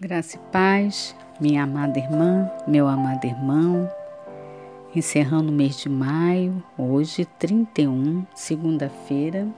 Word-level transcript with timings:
Graça 0.00 0.36
e 0.36 0.38
paz, 0.52 1.12
minha 1.40 1.64
amada 1.64 1.98
irmã, 1.98 2.48
meu 2.68 2.86
amado 2.86 3.24
irmão. 3.24 3.90
Encerrando 4.94 5.50
o 5.50 5.52
mês 5.52 5.76
de 5.76 5.88
maio, 5.88 6.62
hoje, 6.78 7.24
31, 7.36 8.24
segunda-feira. 8.32 9.48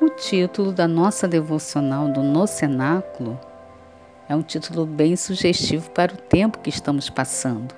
O 0.00 0.08
título 0.08 0.72
da 0.72 0.88
nossa 0.88 1.28
devocional 1.28 2.08
do 2.08 2.22
No 2.22 2.46
Cenáculo 2.46 3.38
é 4.30 4.34
um 4.34 4.40
título 4.40 4.86
bem 4.86 5.14
sugestivo 5.14 5.90
para 5.90 6.14
o 6.14 6.16
tempo 6.16 6.60
que 6.60 6.70
estamos 6.70 7.10
passando. 7.10 7.74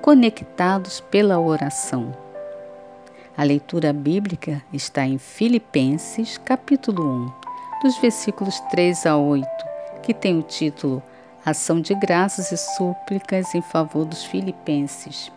Conectados 0.00 1.00
pela 1.00 1.40
oração. 1.40 2.16
A 3.36 3.42
leitura 3.42 3.92
bíblica 3.92 4.62
está 4.72 5.04
em 5.04 5.18
Filipenses, 5.18 6.38
capítulo 6.38 7.04
1, 7.04 7.32
dos 7.82 7.98
versículos 7.98 8.60
3 8.70 9.06
a 9.06 9.16
8 9.16 9.73
que 10.04 10.12
tem 10.12 10.38
o 10.38 10.42
título 10.42 11.02
Ação 11.44 11.80
de 11.80 11.94
Graças 11.94 12.52
e 12.52 12.56
Súplicas 12.58 13.54
em 13.54 13.62
Favor 13.62 14.04
dos 14.04 14.22
Filipenses. 14.22 15.32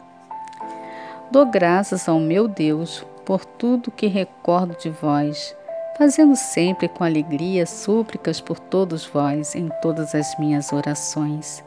Dou 1.31 1.45
graças 1.45 2.07
ao 2.09 2.19
meu 2.19 2.49
Deus 2.49 3.05
por 3.25 3.45
tudo 3.45 3.91
que 3.91 4.07
recordo 4.07 4.77
de 4.77 4.89
vós, 4.89 5.55
fazendo 5.97 6.35
sempre 6.35 6.89
com 6.89 7.03
alegria 7.03 7.65
súplicas 7.65 8.41
por 8.41 8.59
todos 8.59 9.05
vós 9.05 9.55
em 9.55 9.69
todas 9.81 10.13
as 10.13 10.37
minhas 10.37 10.73
orações, 10.73 11.63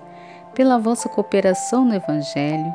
pela 0.55 0.79
vossa 0.79 1.09
cooperação 1.09 1.87
no 1.87 1.95
Evangelho, 1.95 2.75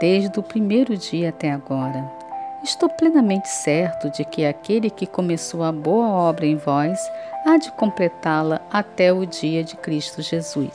desde 0.00 0.38
o 0.40 0.42
primeiro 0.42 0.96
dia 0.96 1.28
até 1.28 1.52
agora. 1.52 2.25
Estou 2.66 2.88
plenamente 2.88 3.48
certo 3.48 4.10
de 4.10 4.24
que 4.24 4.44
aquele 4.44 4.90
que 4.90 5.06
começou 5.06 5.62
a 5.62 5.70
boa 5.70 6.08
obra 6.08 6.44
em 6.44 6.56
vós 6.56 6.98
há 7.46 7.56
de 7.58 7.70
completá-la 7.70 8.60
até 8.72 9.12
o 9.12 9.24
dia 9.24 9.62
de 9.62 9.76
Cristo 9.76 10.20
Jesus. 10.20 10.74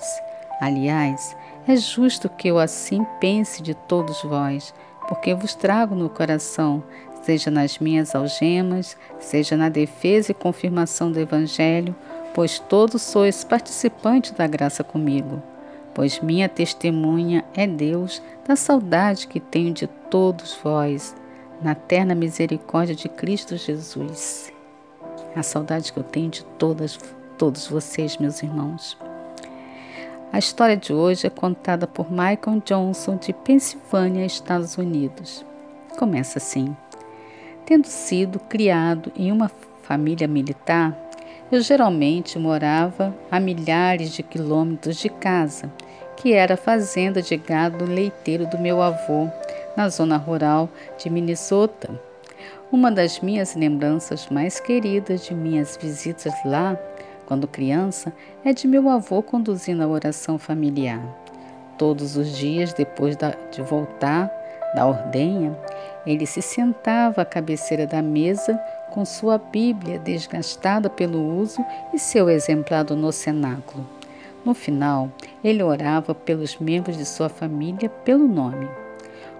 Aliás, 0.61 1.35
é 1.67 1.75
justo 1.75 2.29
que 2.29 2.47
eu 2.47 2.57
assim 2.57 3.05
pense 3.19 3.61
de 3.61 3.73
todos 3.73 4.23
vós, 4.23 4.73
porque 5.09 5.33
vos 5.33 5.53
trago 5.53 5.93
no 5.93 6.09
coração, 6.09 6.81
seja 7.23 7.51
nas 7.51 7.77
minhas 7.77 8.15
algemas, 8.15 8.95
seja 9.19 9.57
na 9.57 9.67
defesa 9.67 10.31
e 10.31 10.33
confirmação 10.33 11.11
do 11.11 11.19
Evangelho, 11.19 11.93
pois 12.33 12.57
todos 12.57 13.01
sois 13.01 13.43
participantes 13.43 14.31
da 14.31 14.47
graça 14.47 14.81
comigo. 14.81 15.43
Pois 15.93 16.21
minha 16.21 16.47
testemunha 16.47 17.43
é 17.53 17.67
Deus 17.67 18.21
da 18.47 18.55
saudade 18.55 19.27
que 19.27 19.41
tenho 19.41 19.73
de 19.73 19.87
todos 19.87 20.57
vós, 20.63 21.13
na 21.61 21.75
terna 21.75 22.15
misericórdia 22.15 22.95
de 22.95 23.07
Cristo 23.07 23.55
Jesus 23.57 24.51
a 25.35 25.43
saudade 25.43 25.93
que 25.93 25.99
eu 25.99 26.03
tenho 26.03 26.29
de 26.29 26.43
todas, 26.57 26.99
todos 27.37 27.67
vocês, 27.67 28.17
meus 28.17 28.41
irmãos. 28.43 28.97
A 30.31 30.39
história 30.39 30.77
de 30.77 30.93
hoje 30.93 31.27
é 31.27 31.29
contada 31.29 31.87
por 31.87 32.09
Michael 32.09 32.61
Johnson, 32.65 33.17
de 33.17 33.33
Pensilvânia, 33.33 34.25
Estados 34.25 34.77
Unidos. 34.77 35.45
Começa 35.97 36.37
assim: 36.37 36.75
Tendo 37.65 37.87
sido 37.87 38.39
criado 38.39 39.11
em 39.15 39.31
uma 39.31 39.51
família 39.83 40.27
militar, 40.27 40.97
eu 41.51 41.61
geralmente 41.61 42.39
morava 42.39 43.15
a 43.29 43.39
milhares 43.39 44.11
de 44.11 44.23
quilômetros 44.23 44.97
de 44.97 45.09
casa, 45.09 45.71
que 46.15 46.33
era 46.33 46.53
a 46.53 46.57
fazenda 46.57 47.21
de 47.21 47.35
gado 47.35 47.85
leiteiro 47.85 48.47
do 48.47 48.57
meu 48.57 48.81
avô, 48.81 49.29
na 49.75 49.89
zona 49.89 50.17
rural 50.17 50.69
de 50.97 51.09
Minnesota. 51.09 51.89
Uma 52.71 52.91
das 52.91 53.19
minhas 53.19 53.55
lembranças 53.55 54.27
mais 54.29 54.59
queridas 54.59 55.25
de 55.25 55.35
minhas 55.35 55.77
visitas 55.77 56.33
lá, 56.45 56.77
quando 57.25 57.47
criança, 57.47 58.13
é 58.43 58.53
de 58.53 58.67
meu 58.67 58.89
avô 58.89 59.21
conduzindo 59.21 59.83
a 59.83 59.87
oração 59.87 60.37
familiar. 60.37 61.01
Todos 61.77 62.15
os 62.15 62.35
dias, 62.37 62.73
depois 62.73 63.17
de 63.51 63.61
voltar 63.61 64.31
da 64.75 64.87
ordenha, 64.87 65.57
ele 66.05 66.25
se 66.25 66.41
sentava 66.41 67.21
à 67.21 67.25
cabeceira 67.25 67.85
da 67.85 68.01
mesa 68.01 68.57
com 68.91 69.05
sua 69.05 69.37
Bíblia 69.37 69.99
desgastada 69.99 70.89
pelo 70.89 71.39
uso 71.39 71.63
e 71.93 71.99
seu 71.99 72.29
exemplar 72.29 72.85
no 72.85 73.11
cenáculo. 73.11 73.85
No 74.43 74.53
final, 74.53 75.09
ele 75.43 75.61
orava 75.61 76.15
pelos 76.15 76.57
membros 76.57 76.97
de 76.97 77.05
sua 77.05 77.29
família 77.29 77.89
pelo 77.89 78.27
nome. 78.27 78.67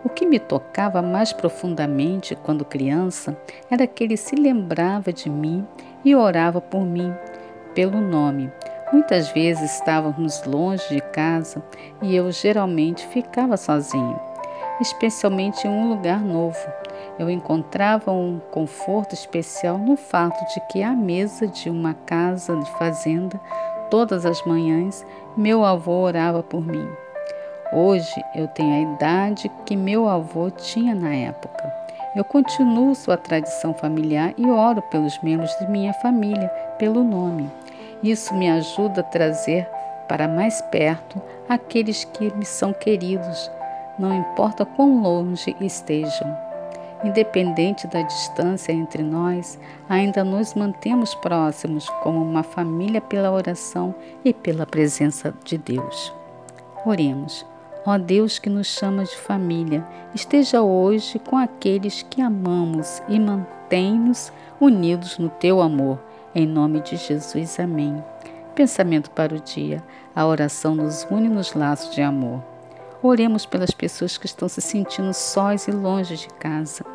O 0.03 0.09
que 0.09 0.25
me 0.25 0.39
tocava 0.39 1.00
mais 1.01 1.31
profundamente 1.31 2.35
quando 2.35 2.66
criança 2.66 3.38
era 3.69 3.85
que 3.85 4.03
ele 4.03 4.17
se 4.17 4.35
lembrava 4.35 5.13
de 5.13 5.29
mim 5.29 5.66
e 6.03 6.16
orava 6.16 6.59
por 6.59 6.81
mim, 6.81 7.13
pelo 7.75 8.01
nome. 8.01 8.51
Muitas 8.91 9.29
vezes 9.29 9.75
estávamos 9.75 10.44
longe 10.45 10.84
de 10.90 11.01
casa 11.01 11.63
e 12.01 12.16
eu 12.16 12.31
geralmente 12.31 13.07
ficava 13.07 13.56
sozinho, 13.56 14.19
especialmente 14.81 15.67
em 15.67 15.69
um 15.69 15.90
lugar 15.90 16.19
novo. 16.19 16.57
Eu 17.19 17.29
encontrava 17.29 18.11
um 18.11 18.40
conforto 18.51 19.13
especial 19.13 19.78
no 19.78 19.95
fato 19.95 20.44
de 20.53 20.59
que 20.67 20.81
à 20.81 20.91
mesa 20.94 21.45
de 21.45 21.69
uma 21.69 21.94
casa 21.94 22.56
de 22.57 22.69
fazenda, 22.72 23.40
todas 23.91 24.25
as 24.25 24.44
manhãs, 24.45 25.06
meu 25.38 25.63
avô 25.63 26.01
orava 26.01 26.41
por 26.41 26.66
mim. 26.66 26.90
Hoje 27.74 28.22
eu 28.36 28.50
tenho 28.50 28.74
a 28.74 28.96
idade 28.96 29.50
que 29.66 29.78
meu 29.78 30.06
avô 30.06 30.50
tinha 30.52 30.94
na 30.94 31.16
época. 31.16 31.74
Eu 32.14 32.26
continuo 32.26 32.94
sua 32.94 33.16
tradição 33.16 33.74
familiar 33.74 34.34
e 34.38 34.46
oro 34.46 34.82
pelos 34.82 35.18
membros 35.24 35.56
de 35.58 35.72
minha 35.72 35.94
família, 35.94 36.50
pelo 36.78 37.02
nome. 37.02 37.50
Isso 38.04 38.34
me 38.34 38.50
ajuda 38.50 39.00
a 39.00 39.06
trazer 39.06 39.70
para 40.06 40.28
mais 40.28 40.62
perto 40.64 41.22
aqueles 41.48 42.04
que 42.04 42.30
me 42.36 42.44
são 42.44 42.74
queridos, 42.74 43.50
não 43.98 44.14
importa 44.14 44.66
quão 44.66 45.02
longe 45.02 45.56
estejam. 45.62 46.38
Independente 47.06 47.88
da 47.88 48.02
distância 48.02 48.74
entre 48.74 49.02
nós, 49.02 49.58
ainda 49.88 50.26
nos 50.26 50.53
mantemos 50.56 51.16
próximos 51.16 51.90
como 52.03 52.22
uma 52.22 52.44
família 52.44 53.00
pela 53.00 53.32
oração 53.32 53.96
e 54.26 54.34
pela 54.34 54.66
presença 54.66 55.34
de 55.46 55.58
Deus. 55.58 56.14
Oremos. 56.86 57.50
Ó 57.84 57.97
Deus 57.97 58.38
que 58.38 58.50
nos 58.50 58.68
chama 58.68 59.03
de 59.03 59.16
família, 59.18 59.84
esteja 60.14 60.62
hoje 60.62 61.18
com 61.18 61.36
aqueles 61.36 62.03
que 62.03 62.22
amamos 62.22 63.02
e 63.08 63.19
mantém-nos 63.19 64.31
unidos 64.59 65.18
no 65.18 65.30
teu 65.30 65.59
amor. 65.62 66.00
Em 66.36 66.46
nome 66.46 66.81
de 66.81 66.96
Jesus, 66.96 67.59
amém. 67.59 68.03
Pensamento 68.53 69.09
para 69.09 69.34
o 69.34 69.40
dia. 69.40 69.84
A 70.16 70.25
oração 70.28 70.75
nos 70.75 71.08
une 71.09 71.28
nos 71.28 71.53
laços 71.53 71.96
de 71.96 72.03
amor. 72.03 72.44
Oremos 73.02 73.47
pelas 73.47 73.72
pessoas 73.72 74.16
que 74.16 74.28
estão 74.28 74.47
se 74.47 74.62
sentindo 74.62 75.12
sós 75.12 75.68
e 75.68 75.72
longe 75.72 76.16
de 76.16 76.28
casa. 76.36 76.86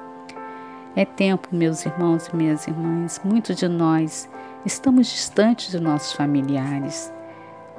É 0.95 1.05
tempo, 1.05 1.49
meus 1.51 1.85
irmãos 1.85 2.29
e 2.29 2.37
minhas 2.37 2.67
irmãs, 2.69 3.21
muitos 3.25 3.57
de 3.57 3.67
nós 3.67 4.29
estamos 4.65 5.09
distantes 5.09 5.73
de 5.73 5.81
nossos 5.81 6.13
familiares 6.13 7.13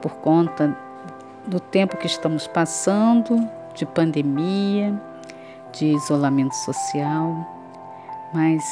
por 0.02 0.16
conta 0.18 0.78
do 1.48 1.60
tempo 1.60 1.98
que 1.98 2.08
estamos 2.08 2.46
passando, 2.48 3.50
de 3.74 3.86
pandemia, 3.86 4.94
de 5.72 5.86
isolamento 5.86 6.56
social, 6.56 7.36
mas 8.34 8.64